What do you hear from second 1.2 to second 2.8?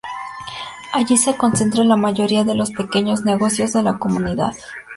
concentra la mayoría de los